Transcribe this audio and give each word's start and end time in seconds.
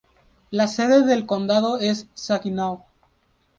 La 0.49 0.67
sede 0.67 1.03
del 1.05 1.27
condado 1.27 1.77
es 1.77 2.07
Saginaw. 2.15 2.83